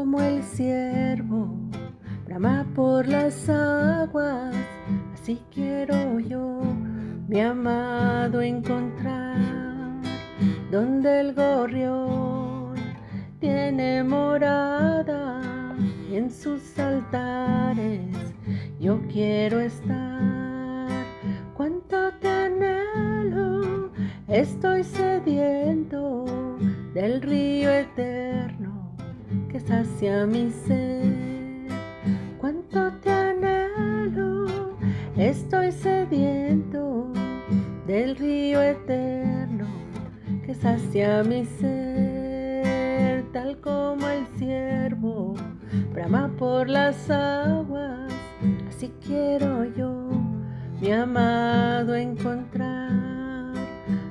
[0.00, 1.54] como el ciervo
[2.24, 4.56] brama por las aguas,
[5.12, 6.62] así quiero yo,
[7.28, 9.36] mi amado, encontrar
[10.70, 12.76] donde el gorrión
[13.40, 15.42] tiene morada
[16.10, 18.16] en sus altares.
[18.80, 20.88] Yo quiero estar,
[21.54, 23.90] cuánto te anhelo,
[24.28, 26.24] estoy sediento
[26.94, 28.49] del río eterno
[29.60, 31.68] que sacia mi ser.
[32.38, 34.46] Cuánto te anhelo,
[35.16, 37.12] estoy sediento
[37.86, 39.66] del río eterno
[40.46, 45.34] que sacia mi ser, tal como el ciervo
[45.92, 48.10] brama por las aguas,
[48.68, 50.08] así quiero yo,
[50.80, 53.52] mi amado, encontrar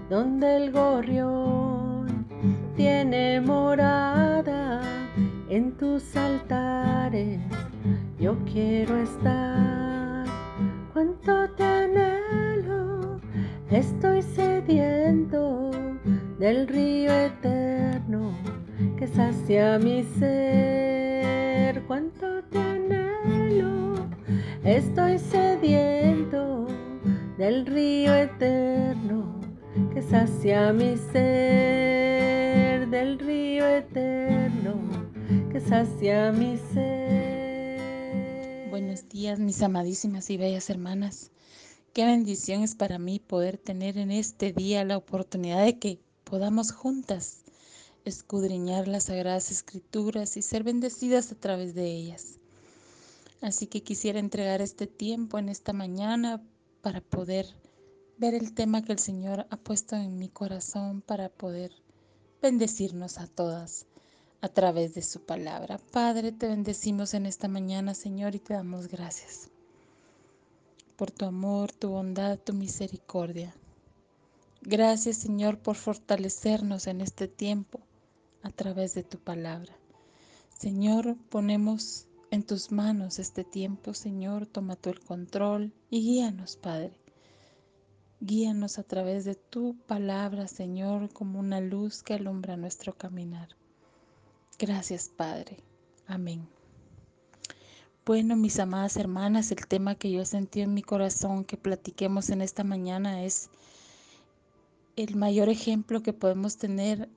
[0.10, 2.26] donde el gorrión
[2.76, 4.69] tiene morada
[5.60, 7.42] en tus altares
[8.18, 10.26] yo quiero estar.
[10.94, 13.20] Cuánto te anhelo,
[13.70, 15.70] estoy sediento
[16.40, 18.32] del río eterno
[18.98, 21.84] que sacia mi ser.
[21.88, 23.96] Cuánto te anhelo,
[24.64, 26.68] estoy sediento
[27.38, 29.42] del río eterno
[29.94, 35.09] que sacia mi ser, del río eterno
[35.52, 37.10] que sacia mi ser
[39.10, 41.32] días, mis amadísimas y bellas hermanas.
[41.94, 46.72] Qué bendición es para mí poder tener en este día la oportunidad de que podamos
[46.72, 47.42] juntas
[48.06, 52.40] escudriñar las sagradas escrituras y ser bendecidas a través de ellas.
[53.42, 56.42] Así que quisiera entregar este tiempo en esta mañana
[56.82, 57.46] para poder
[58.18, 61.72] ver el tema que el Señor ha puesto en mi corazón para poder
[62.42, 63.86] bendecirnos a todas
[64.42, 65.80] a través de su palabra.
[65.92, 69.50] Padre, te bendecimos en esta mañana, Señor, y te damos gracias
[71.00, 73.56] por tu amor, tu bondad, tu misericordia.
[74.62, 77.80] Gracias, Señor, por fortalecernos en este tiempo
[78.44, 79.74] a través de tu palabra.
[80.58, 86.92] Señor, ponemos en tus manos este tiempo, Señor, toma el control y guíanos, Padre.
[88.20, 93.59] Guíanos a través de tu palabra, Señor, como una luz que alumbra nuestro caminar.
[94.60, 95.58] Gracias, Padre.
[96.06, 96.46] Amén.
[98.06, 102.42] Bueno, mis amadas hermanas, el tema que yo sentí en mi corazón que platiquemos en
[102.42, 103.50] esta mañana es
[104.98, 107.08] el mayor ejemplo que podemos tener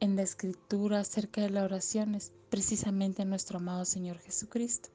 [0.00, 4.90] en la escritura acerca de la oración es precisamente nuestro amado Señor Jesucristo.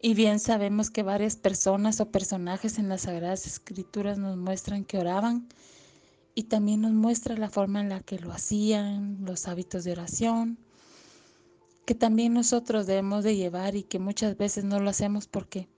[0.00, 4.98] Y bien sabemos que varias personas o personajes en las Sagradas Escrituras nos muestran que
[4.98, 5.48] oraban
[6.36, 10.58] y también nos muestra la forma en la que lo hacían, los hábitos de oración,
[11.86, 15.68] que también nosotros debemos de llevar y que muchas veces no lo hacemos porque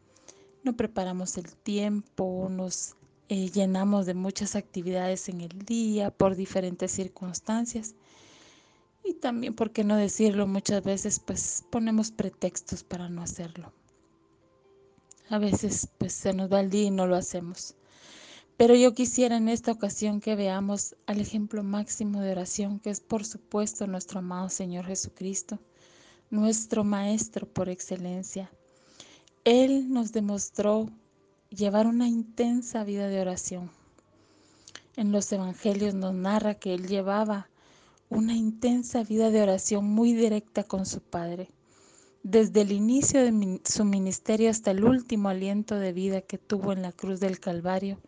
[0.65, 2.97] no preparamos el tiempo, nos
[3.29, 7.95] eh, llenamos de muchas actividades en el día por diferentes circunstancias.
[9.05, 13.73] Y también, por qué no decirlo, muchas veces pues ponemos pretextos para no hacerlo.
[15.29, 17.75] A veces pues se nos va el día y no lo hacemos.
[18.57, 23.01] Pero yo quisiera en esta ocasión que veamos al ejemplo máximo de oración, que es
[23.01, 25.61] por supuesto nuestro amado Señor Jesucristo,
[26.31, 28.51] nuestro Maestro por excelencia.
[29.45, 30.91] Él nos demostró
[31.49, 33.71] llevar una intensa vida de oración.
[34.97, 37.49] En los Evangelios nos narra que Él llevaba
[38.11, 41.49] una intensa vida de oración muy directa con su Padre.
[42.23, 46.83] Desde el inicio de su ministerio hasta el último aliento de vida que tuvo en
[46.83, 48.01] la cruz del Calvario,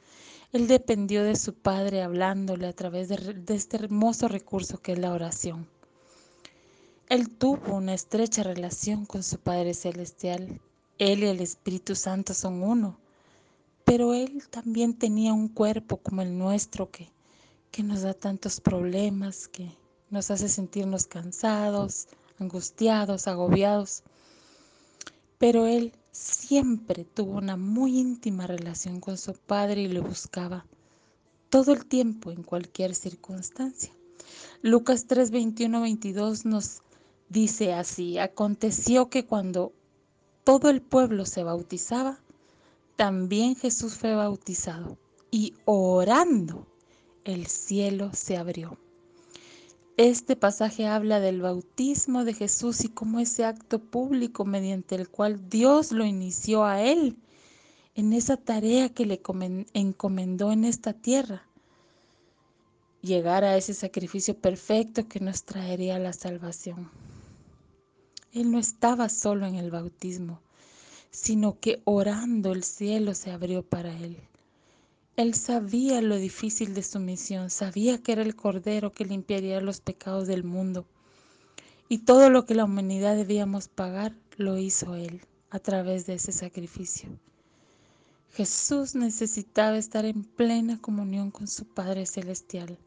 [0.52, 4.98] Él dependió de su Padre hablándole a través de, de este hermoso recurso que es
[4.98, 5.68] la oración.
[7.10, 10.60] Él tuvo una estrecha relación con su Padre Celestial.
[10.96, 13.00] Él y el Espíritu Santo son uno.
[13.84, 17.10] Pero Él también tenía un cuerpo como el nuestro que,
[17.72, 19.72] que nos da tantos problemas, que
[20.08, 22.06] nos hace sentirnos cansados,
[22.38, 24.04] angustiados, agobiados.
[25.36, 30.64] Pero Él siempre tuvo una muy íntima relación con su Padre y lo buscaba
[31.48, 33.92] todo el tiempo en cualquier circunstancia.
[34.62, 36.82] Lucas 3, 21, 22 nos
[37.30, 39.72] Dice así, aconteció que cuando
[40.42, 42.18] todo el pueblo se bautizaba,
[42.96, 44.98] también Jesús fue bautizado
[45.30, 46.66] y orando
[47.24, 48.78] el cielo se abrió.
[49.96, 55.48] Este pasaje habla del bautismo de Jesús y cómo ese acto público mediante el cual
[55.48, 57.16] Dios lo inició a él
[57.94, 59.22] en esa tarea que le
[59.72, 61.46] encomendó en esta tierra.
[63.02, 66.90] Llegar a ese sacrificio perfecto que nos traería la salvación.
[68.32, 70.40] Él no estaba solo en el bautismo,
[71.10, 74.16] sino que orando el cielo se abrió para él.
[75.16, 79.80] Él sabía lo difícil de su misión, sabía que era el Cordero que limpiaría los
[79.80, 80.86] pecados del mundo.
[81.88, 86.30] Y todo lo que la humanidad debíamos pagar lo hizo Él a través de ese
[86.30, 87.10] sacrificio.
[88.32, 92.78] Jesús necesitaba estar en plena comunión con su Padre Celestial.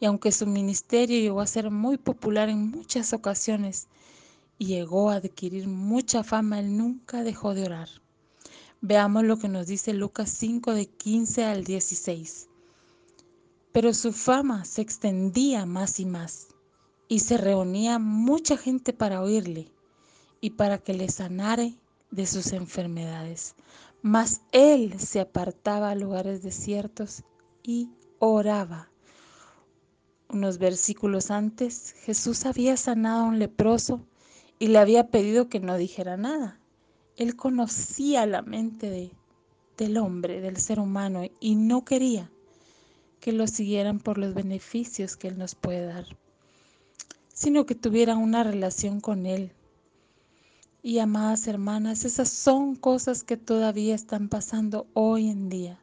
[0.00, 3.88] Y aunque su ministerio llegó a ser muy popular en muchas ocasiones
[4.58, 7.88] llegó a adquirir mucha fama, Él nunca dejó de orar.
[8.80, 12.48] Veamos lo que nos dice Lucas 5 de 15 al 16.
[13.72, 16.48] Pero su fama se extendía más y más,
[17.08, 19.70] y se reunía mucha gente para oírle
[20.40, 21.74] y para que le sanare
[22.10, 23.54] de sus enfermedades.
[24.02, 27.24] Mas él se apartaba a lugares desiertos
[27.62, 28.90] y oraba.
[30.28, 34.06] Unos versículos antes, Jesús había sanado a un leproso
[34.58, 36.58] y le había pedido que no dijera nada.
[37.16, 39.10] Él conocía la mente de,
[39.76, 42.30] del hombre, del ser humano, y no quería
[43.20, 46.04] que lo siguieran por los beneficios que Él nos puede dar,
[47.32, 49.52] sino que tuvieran una relación con Él.
[50.82, 55.80] Y amadas hermanas, esas son cosas que todavía están pasando hoy en día.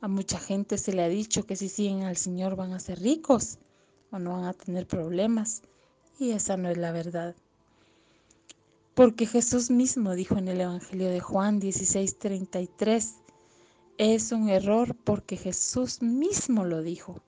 [0.00, 3.00] A mucha gente se le ha dicho que si siguen al Señor van a ser
[3.00, 3.58] ricos
[4.10, 5.62] o no van a tener problemas.
[6.18, 7.34] Y esa no es la verdad.
[8.94, 13.14] Porque Jesús mismo dijo en el Evangelio de Juan 16:33,
[13.96, 17.22] es un error porque Jesús mismo lo dijo.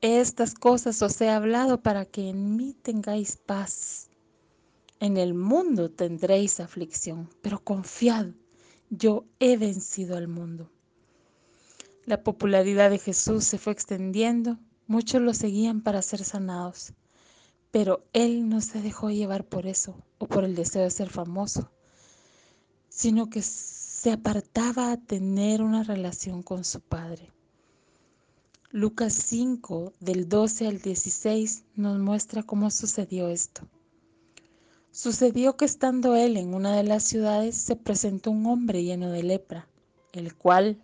[0.00, 4.08] Estas cosas os he hablado para que en mí tengáis paz.
[4.98, 8.28] En el mundo tendréis aflicción, pero confiad,
[8.88, 10.70] yo he vencido al mundo.
[12.04, 16.94] La popularidad de Jesús se fue extendiendo, muchos lo seguían para ser sanados.
[17.70, 21.70] Pero él no se dejó llevar por eso o por el deseo de ser famoso,
[22.88, 27.30] sino que se apartaba a tener una relación con su Padre.
[28.72, 33.68] Lucas 5, del 12 al 16, nos muestra cómo sucedió esto.
[34.92, 39.22] Sucedió que estando él en una de las ciudades se presentó un hombre lleno de
[39.22, 39.68] lepra,
[40.12, 40.80] el cual,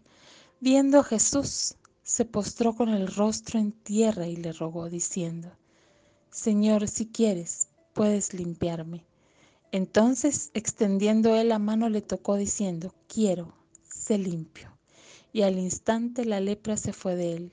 [0.61, 5.51] viendo a Jesús, se postró con el rostro en tierra y le rogó, diciendo,
[6.37, 9.07] Señor, si quieres, puedes limpiarme.
[9.73, 13.55] Entonces, extendiendo él la mano, le tocó diciendo, quiero,
[13.89, 14.69] sé limpio.
[15.33, 17.53] Y al instante la lepra se fue de él.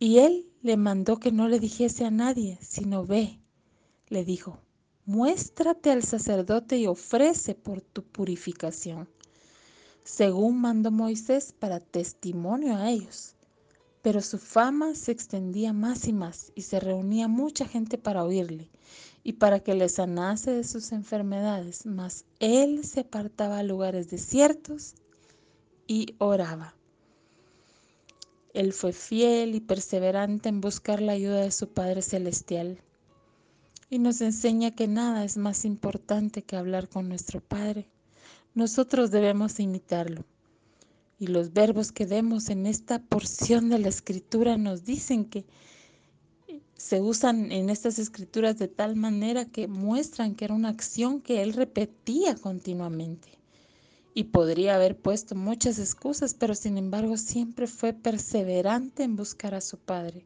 [0.00, 3.38] Y él le mandó que no le dijese a nadie, sino ve,
[4.08, 4.58] le dijo,
[5.06, 9.08] muéstrate al sacerdote y ofrece por tu purificación,
[10.02, 13.36] según mandó Moisés para testimonio a ellos.
[14.04, 18.68] Pero su fama se extendía más y más y se reunía mucha gente para oírle
[19.22, 24.94] y para que le sanase de sus enfermedades, mas él se apartaba a lugares desiertos
[25.86, 26.74] y oraba.
[28.52, 32.82] Él fue fiel y perseverante en buscar la ayuda de su Padre Celestial
[33.88, 37.88] y nos enseña que nada es más importante que hablar con nuestro Padre.
[38.52, 40.26] Nosotros debemos imitarlo.
[41.18, 45.44] Y los verbos que vemos en esta porción de la escritura nos dicen que
[46.76, 51.42] se usan en estas escrituras de tal manera que muestran que era una acción que
[51.42, 53.38] él repetía continuamente.
[54.12, 59.60] Y podría haber puesto muchas excusas, pero sin embargo siempre fue perseverante en buscar a
[59.60, 60.24] su Padre.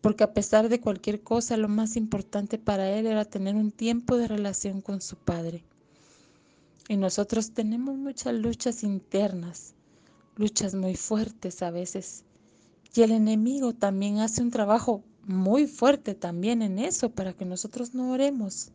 [0.00, 4.16] Porque a pesar de cualquier cosa, lo más importante para él era tener un tiempo
[4.16, 5.64] de relación con su Padre.
[6.88, 9.74] Y nosotros tenemos muchas luchas internas
[10.36, 12.24] luchas muy fuertes a veces.
[12.94, 17.94] Y el enemigo también hace un trabajo muy fuerte también en eso para que nosotros
[17.94, 18.70] no oremos.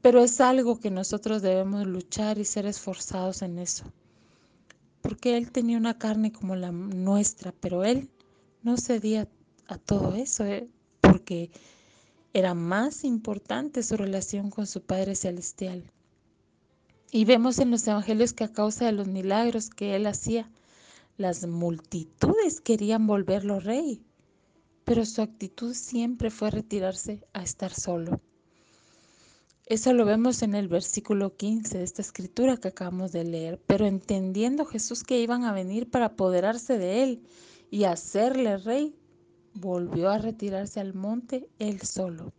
[0.00, 3.84] Pero es algo que nosotros debemos luchar y ser esforzados en eso.
[5.00, 8.08] Porque Él tenía una carne como la nuestra, pero Él
[8.62, 9.28] no cedía
[9.68, 10.68] a todo eso, eh,
[11.00, 11.50] porque
[12.32, 15.84] era más importante su relación con su Padre Celestial.
[17.14, 20.50] Y vemos en los evangelios que a causa de los milagros que él hacía,
[21.18, 24.02] las multitudes querían volverlo rey,
[24.84, 28.22] pero su actitud siempre fue retirarse a estar solo.
[29.66, 33.84] Eso lo vemos en el versículo 15 de esta escritura que acabamos de leer, pero
[33.86, 37.22] entendiendo Jesús que iban a venir para apoderarse de él
[37.70, 38.96] y hacerle rey,
[39.52, 42.32] volvió a retirarse al monte él solo.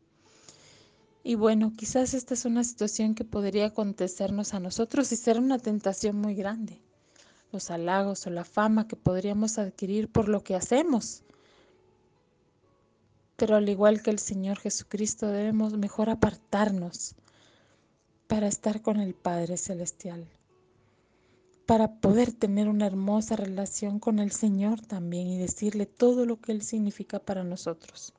[1.25, 5.57] Y bueno, quizás esta es una situación que podría acontecernos a nosotros y ser una
[5.57, 6.81] tentación muy grande.
[7.53, 11.23] Los halagos o la fama que podríamos adquirir por lo que hacemos.
[13.37, 17.15] Pero al igual que el Señor Jesucristo debemos mejor apartarnos
[18.27, 20.27] para estar con el Padre Celestial,
[21.65, 26.51] para poder tener una hermosa relación con el Señor también y decirle todo lo que
[26.51, 28.13] Él significa para nosotros.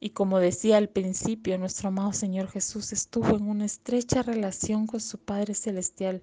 [0.00, 5.00] Y como decía al principio, nuestro amado Señor Jesús estuvo en una estrecha relación con
[5.00, 6.22] su Padre Celestial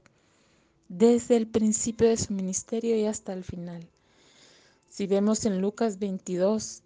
[0.88, 3.88] desde el principio de su ministerio y hasta el final.
[4.88, 6.84] Si vemos en Lucas 22,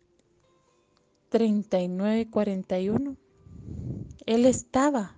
[1.29, 3.15] 39 y 41,
[4.25, 5.15] Él estaba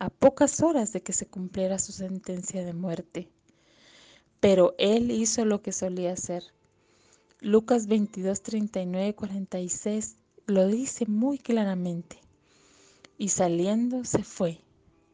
[0.00, 3.28] a pocas horas de que se cumpliera su sentencia de muerte,
[4.40, 6.42] pero Él hizo lo que solía hacer.
[7.40, 12.18] Lucas 22, 39 y 46 lo dice muy claramente.
[13.18, 14.60] Y saliendo se fue,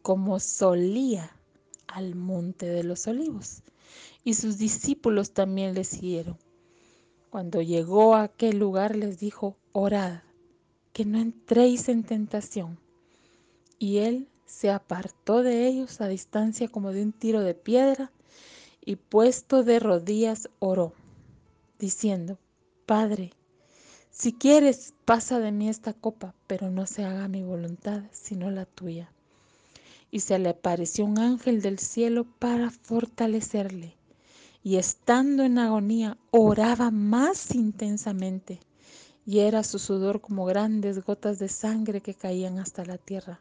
[0.03, 1.37] como solía,
[1.87, 3.63] al monte de los olivos.
[4.25, 6.39] Y sus discípulos también le siguieron.
[7.31, 10.23] Cuando llegó a aquel lugar les dijo, orad,
[10.93, 12.79] que no entréis en tentación.
[13.79, 18.11] Y él se apartó de ellos a distancia como de un tiro de piedra
[18.85, 20.93] y puesto de rodillas oró,
[21.79, 22.39] diciendo,
[22.87, 23.33] Padre,
[24.11, 28.67] si quieres, pasa de mí esta copa, pero no se haga mi voluntad, sino la
[28.67, 29.11] tuya.
[30.11, 33.95] Y se le apareció un ángel del cielo para fortalecerle.
[34.63, 38.61] Y estando en agonía, oraba más intensamente,
[39.25, 43.41] y era su sudor como grandes gotas de sangre que caían hasta la tierra.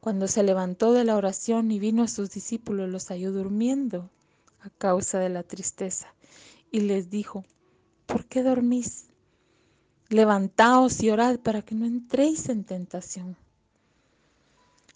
[0.00, 4.10] Cuando se levantó de la oración y vino a sus discípulos, los halló durmiendo
[4.60, 6.12] a causa de la tristeza,
[6.70, 7.44] y les dijo,
[8.04, 9.06] ¿por qué dormís?
[10.14, 13.36] Levantaos y orad para que no entréis en tentación.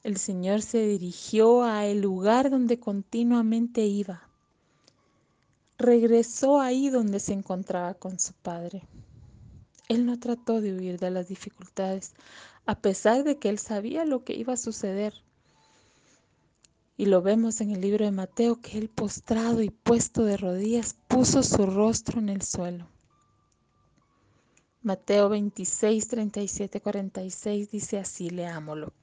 [0.05, 4.23] El Señor se dirigió a el lugar donde continuamente iba.
[5.77, 8.85] Regresó ahí donde se encontraba con su Padre.
[9.89, 12.13] Él no trató de huir de las dificultades,
[12.65, 15.15] a pesar de que él sabía lo que iba a suceder.
[16.97, 20.95] Y lo vemos en el libro de Mateo que él postrado y puesto de rodillas
[21.09, 22.87] puso su rostro en el suelo.
[24.89, 28.95] Mateo 26, 37, 46 dice así, leámoslo.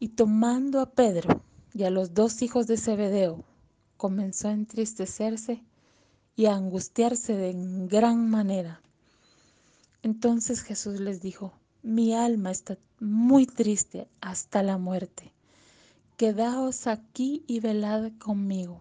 [0.00, 3.44] Y tomando a Pedro y a los dos hijos de Zebedeo,
[3.96, 5.62] comenzó a entristecerse
[6.34, 7.52] y a angustiarse de
[7.86, 8.82] gran manera.
[10.02, 11.52] Entonces Jesús les dijo,
[11.84, 15.32] mi alma está muy triste hasta la muerte.
[16.16, 18.80] Quedaos aquí y velad conmigo.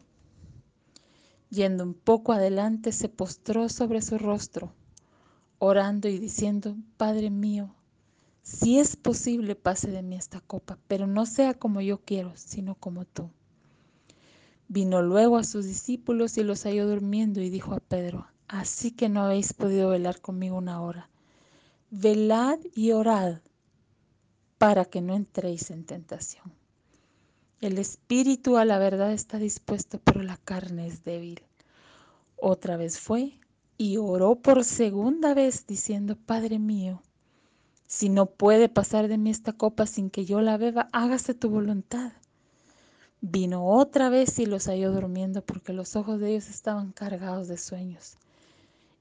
[1.51, 4.73] Yendo un poco adelante, se postró sobre su rostro
[5.59, 7.73] orando y diciendo, Padre mío,
[8.41, 12.75] si es posible pase de mí esta copa, pero no sea como yo quiero, sino
[12.75, 13.31] como tú.
[14.67, 19.09] Vino luego a sus discípulos y los halló durmiendo y dijo a Pedro, así que
[19.09, 21.09] no habéis podido velar conmigo una hora.
[21.89, 23.39] Velad y orad
[24.57, 26.53] para que no entréis en tentación.
[27.61, 31.41] El espíritu a la verdad está dispuesto, pero la carne es débil.
[32.35, 33.39] Otra vez fue
[33.77, 37.01] y oró por segunda vez diciendo, Padre mío,
[37.87, 41.49] si no puede pasar de mí esta copa sin que yo la beba, hágase tu
[41.49, 42.13] voluntad.
[43.21, 47.57] Vino otra vez y los halló durmiendo porque los ojos de ellos estaban cargados de
[47.57, 48.17] sueños.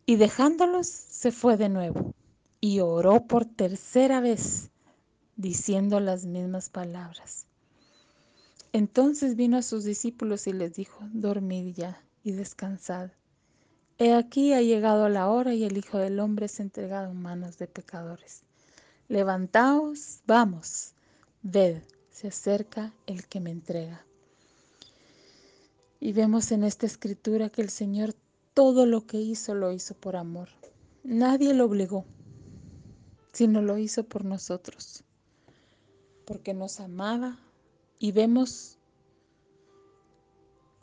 [0.06, 2.14] Y dejándolos, se fue de nuevo
[2.60, 4.70] y oró por tercera vez,
[5.36, 7.46] diciendo las mismas palabras.
[8.72, 13.10] Entonces vino a sus discípulos y les dijo, dormid ya y descansad.
[13.96, 17.58] He aquí ha llegado la hora y el Hijo del Hombre es entregado en manos
[17.58, 18.42] de pecadores.
[19.08, 20.94] Levantaos, vamos,
[21.42, 24.04] ved, se acerca el que me entrega.
[26.00, 28.14] Y vemos en esta escritura que el Señor
[28.52, 30.48] todo lo que hizo lo hizo por amor.
[31.04, 32.04] Nadie lo obligó,
[33.32, 35.04] sino lo hizo por nosotros,
[36.24, 37.38] porque nos amaba
[38.00, 38.78] y vemos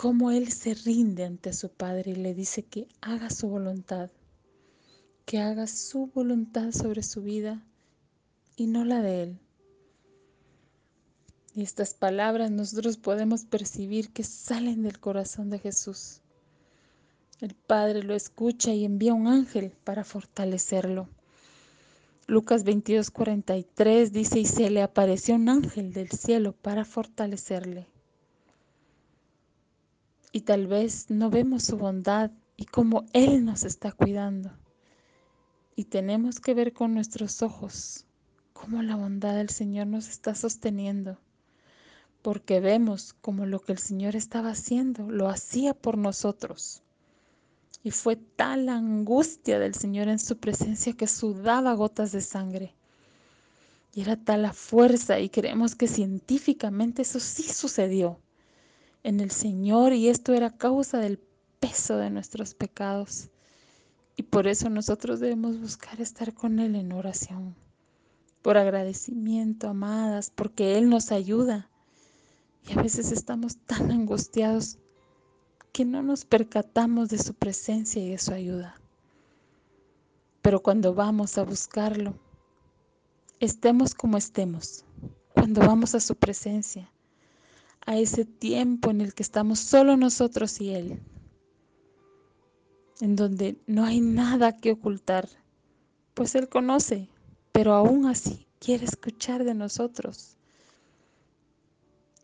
[0.01, 4.09] cómo él se rinde ante su Padre y le dice que haga su voluntad,
[5.25, 7.63] que haga su voluntad sobre su vida
[8.55, 9.39] y no la de él.
[11.53, 16.21] Y estas palabras nosotros podemos percibir que salen del corazón de Jesús.
[17.39, 21.09] El Padre lo escucha y envía un ángel para fortalecerlo.
[22.25, 27.85] Lucas 22, 43 dice, y se le apareció un ángel del cielo para fortalecerle
[30.31, 34.51] y tal vez no vemos su bondad y cómo Él nos está cuidando.
[35.75, 38.05] Y tenemos que ver con nuestros ojos
[38.53, 41.17] cómo la bondad del Señor nos está sosteniendo,
[42.21, 46.81] porque vemos como lo que el Señor estaba haciendo, lo hacía por nosotros.
[47.83, 52.75] Y fue tal la angustia del Señor en su presencia que sudaba gotas de sangre.
[53.93, 58.19] Y era tal la fuerza y creemos que científicamente eso sí sucedió
[59.03, 61.19] en el Señor y esto era causa del
[61.59, 63.29] peso de nuestros pecados.
[64.15, 67.55] Y por eso nosotros debemos buscar estar con Él en oración.
[68.41, 71.69] Por agradecimiento, amadas, porque Él nos ayuda.
[72.67, 74.77] Y a veces estamos tan angustiados
[75.71, 78.79] que no nos percatamos de su presencia y de su ayuda.
[80.41, 82.15] Pero cuando vamos a buscarlo,
[83.39, 84.85] estemos como estemos,
[85.33, 86.91] cuando vamos a su presencia,
[87.85, 90.99] a ese tiempo en el que estamos solo nosotros y Él,
[92.99, 95.27] en donde no hay nada que ocultar,
[96.13, 97.09] pues Él conoce,
[97.51, 100.37] pero aún así quiere escuchar de nosotros,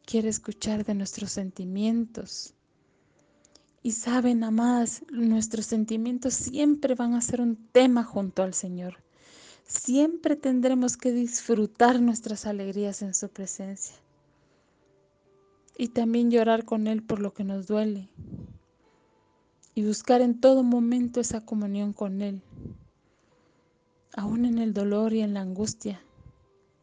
[0.06, 2.54] quiere escuchar de nuestros sentimientos,
[3.88, 8.98] y saben, amadas, nuestros sentimientos siempre van a ser un tema junto al Señor.
[9.66, 13.96] Siempre tendremos que disfrutar nuestras alegrías en su presencia.
[15.78, 18.10] Y también llorar con Él por lo que nos duele.
[19.76, 22.42] Y buscar en todo momento esa comunión con Él.
[24.16, 26.02] Aún en el dolor y en la angustia.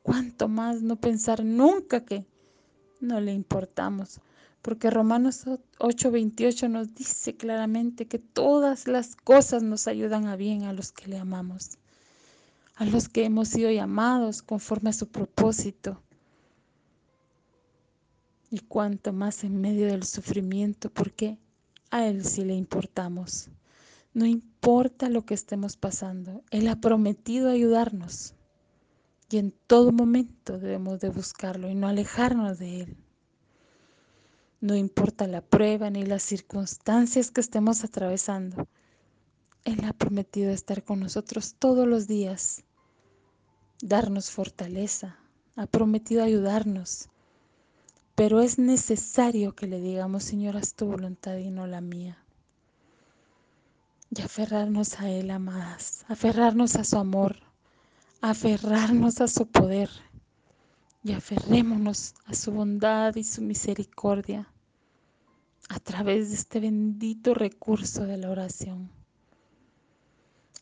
[0.02, 2.24] Cuánto más no pensar nunca que
[3.00, 4.20] no le importamos
[4.64, 5.44] porque Romanos
[5.78, 11.06] 8:28 nos dice claramente que todas las cosas nos ayudan a bien a los que
[11.06, 11.76] le amamos,
[12.76, 16.00] a los que hemos sido llamados conforme a su propósito.
[18.54, 21.40] Y cuanto más en medio del sufrimiento, porque
[21.90, 23.48] a Él sí le importamos.
[24.12, 28.36] No importa lo que estemos pasando, Él ha prometido ayudarnos.
[29.28, 32.96] Y en todo momento debemos de buscarlo y no alejarnos de Él.
[34.60, 38.68] No importa la prueba ni las circunstancias que estemos atravesando.
[39.64, 42.62] Él ha prometido estar con nosotros todos los días,
[43.82, 45.18] darnos fortaleza,
[45.56, 47.08] ha prometido ayudarnos.
[48.14, 52.18] Pero es necesario que le digamos, Señor, haz tu voluntad y no la mía.
[54.10, 57.36] Y aferrarnos a Él, amadas, aferrarnos a su amor,
[58.20, 59.90] aferrarnos a su poder
[61.02, 64.48] y aferrémonos a su bondad y su misericordia
[65.68, 68.90] a través de este bendito recurso de la oración.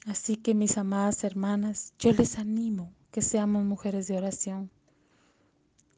[0.07, 4.71] Así que mis amadas hermanas, yo les animo que seamos mujeres de oración.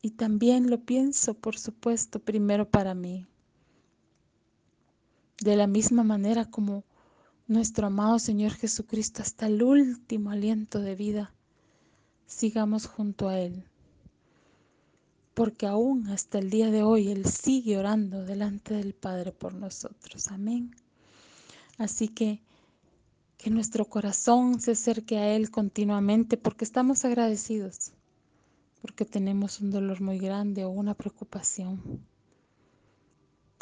[0.04, 3.26] Y también lo pienso, por supuesto, primero para mí.
[5.40, 6.84] De la misma manera como
[7.46, 11.32] nuestro amado Señor Jesucristo hasta el último aliento de vida,
[12.26, 13.64] sigamos junto a Él
[15.32, 20.28] porque aún hasta el día de hoy Él sigue orando delante del Padre por nosotros.
[20.28, 20.76] Amén.
[21.78, 22.42] Así que
[23.38, 27.94] que nuestro corazón se acerque a Él continuamente porque estamos agradecidos,
[28.84, 32.04] porque tenemos un dolor muy grande o una preocupación,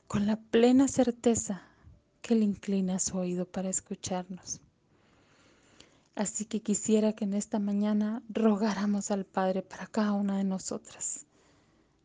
[0.08, 1.62] con la plena certeza
[2.22, 4.60] que Él inclina su oído para escucharnos.
[6.16, 11.26] Así que quisiera que en esta mañana rogáramos al Padre para cada una de nosotras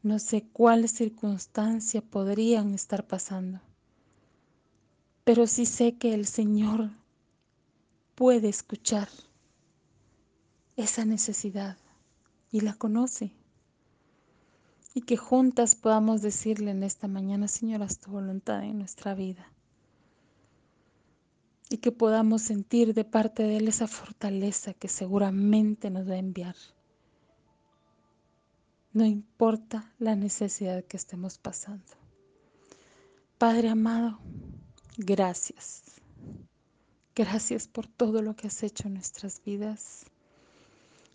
[0.04, 3.60] no sé cuáles circunstancias podrían estar pasando,
[5.24, 6.92] pero sí sé que el Señor
[8.16, 9.10] puede escuchar
[10.76, 11.78] esa necesidad
[12.52, 13.32] y la conoce.
[14.94, 19.52] Y que juntas podamos decirle en esta mañana, Señor, haz tu voluntad en nuestra vida.
[21.70, 26.18] Y que podamos sentir de parte de Él esa fortaleza que seguramente nos va a
[26.18, 26.56] enviar
[28.98, 31.86] no importa la necesidad que estemos pasando.
[33.38, 34.18] Padre amado,
[34.98, 35.84] gracias.
[37.16, 40.06] Gracias por todo lo que has hecho en nuestras vidas.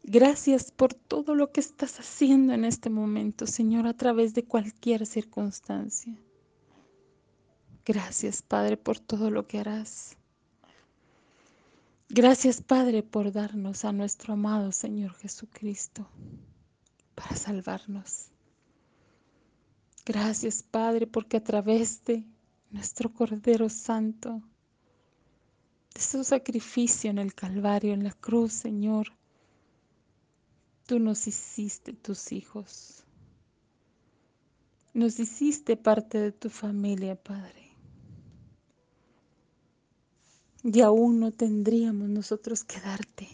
[0.05, 5.07] Gracias por todo lo que estás haciendo en este momento, Señor, a través de cualquier
[5.07, 6.17] circunstancia.
[7.85, 10.17] Gracias, Padre, por todo lo que harás.
[12.09, 16.09] Gracias, Padre, por darnos a nuestro amado Señor Jesucristo
[17.15, 18.29] para salvarnos.
[20.05, 22.25] Gracias, Padre, porque a través de
[22.71, 24.43] nuestro Cordero Santo,
[25.95, 29.13] de su sacrificio en el Calvario, en la cruz, Señor,
[30.93, 33.03] tú nos hiciste tus hijos.
[34.93, 37.71] Nos hiciste parte de tu familia, Padre.
[40.63, 43.27] Y aún no tendríamos nosotros que darte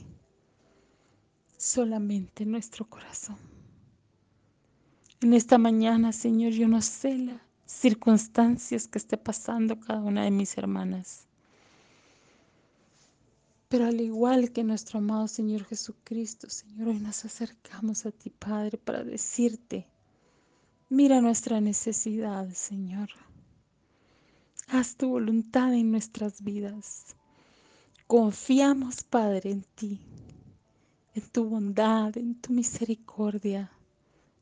[1.57, 3.38] solamente nuestro corazón.
[5.21, 10.31] En esta mañana, Señor, yo no sé las circunstancias que esté pasando cada una de
[10.31, 11.28] mis hermanas.
[13.68, 18.78] Pero al igual que nuestro amado Señor Jesucristo, Señor, hoy nos acercamos a ti, Padre,
[18.78, 19.87] para decirte,
[20.88, 23.11] mira nuestra necesidad, Señor.
[24.68, 27.14] Haz tu voluntad en nuestras vidas.
[28.07, 30.00] Confiamos, Padre, en ti,
[31.14, 33.70] en tu bondad, en tu misericordia,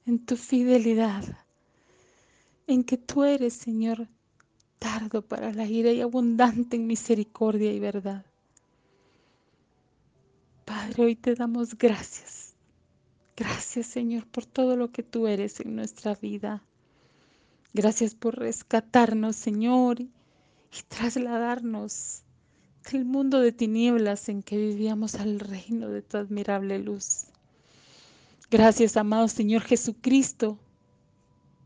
[0.04, 1.24] en tu fidelidad,
[2.68, 4.06] en que tú eres, Señor,
[4.78, 8.25] tardo para la ira y abundante en misericordia y verdad.
[10.66, 12.56] Padre, hoy te damos gracias.
[13.36, 16.60] Gracias, Señor, por todo lo que tú eres en nuestra vida.
[17.72, 20.08] Gracias por rescatarnos, Señor, y
[20.88, 22.24] trasladarnos
[22.90, 27.26] del mundo de tinieblas en que vivíamos al reino de tu admirable luz.
[28.50, 30.58] Gracias, amado Señor Jesucristo,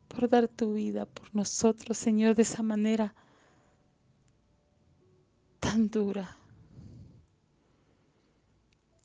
[0.08, 3.14] por dar tu vida por nosotros, Señor, de esa manera
[5.58, 6.36] tan dura.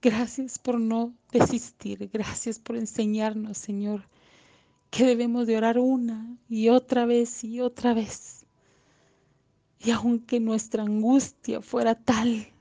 [0.05, 4.07] Gracias por no desistir, gracias por enseñarnos, Señor,
[4.91, 8.45] que debemos de orar una y otra vez y otra vez
[9.79, 12.53] y aunque nuestra angustia fuera tal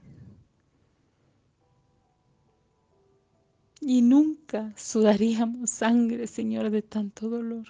[3.78, 7.66] y nunca sudaríamos sangre, Señor, de tanto dolor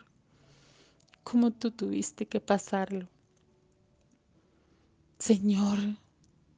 [1.24, 3.08] como tú tuviste que pasarlo.
[5.18, 5.78] Señor,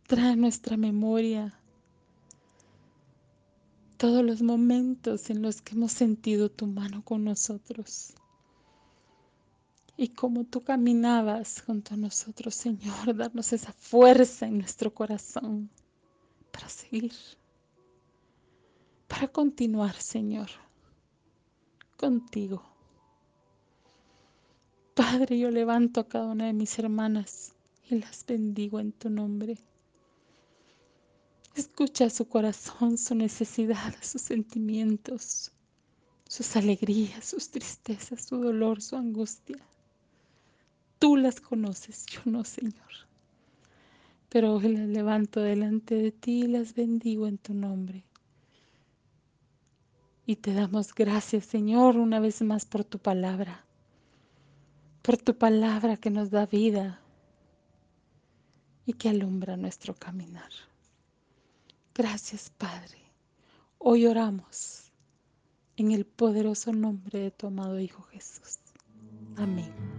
[0.07, 1.59] trae nuestra memoria
[3.97, 8.15] todos los momentos en los que hemos sentido tu mano con nosotros
[9.97, 15.71] y como tú caminabas junto a nosotros, Señor, darnos esa fuerza en nuestro corazón
[16.53, 17.13] para seguir,
[19.09, 20.49] para continuar, Señor,
[21.97, 22.63] contigo.
[24.95, 27.55] Padre, yo levanto a cada una de mis hermanas
[27.89, 29.59] y las bendigo en tu nombre.
[31.57, 35.53] Escucha su corazón, su necesidad, sus sentimientos,
[36.29, 39.57] sus alegrías, sus tristezas, su dolor, su angustia.
[40.99, 42.75] Tú las conoces, yo no, Señor.
[44.29, 48.05] Pero hoy las levanto delante de ti y las bendigo en tu nombre.
[50.27, 53.65] Y te damos gracias, Señor, una vez más por tu palabra.
[55.01, 57.01] Por tu palabra que nos da vida
[58.85, 60.51] y que alumbra nuestro caminar.
[61.97, 62.99] Gracias, Padre.
[63.79, 64.93] Hoy oramos
[65.77, 68.59] en el poderoso nombre de tu amado Hijo Jesús.
[69.37, 69.96] Amén.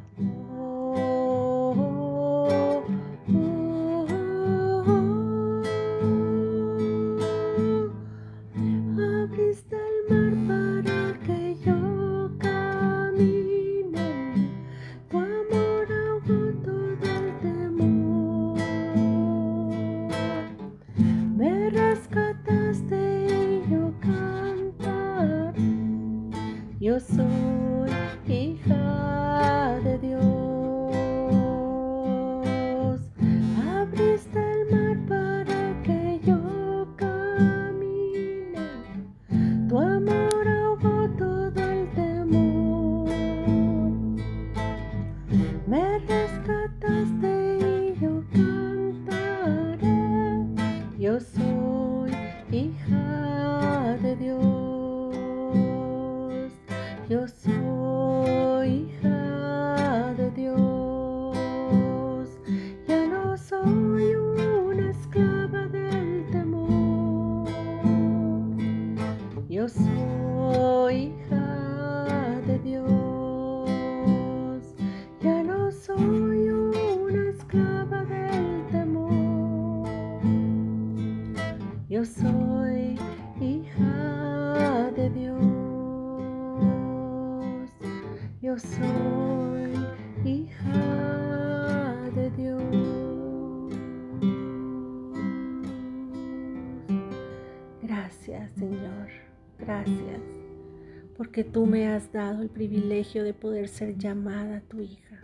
[101.37, 105.21] Porque tú me has dado el privilegio de poder ser llamada tu hija.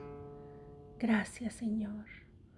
[1.00, 2.06] Gracias Señor.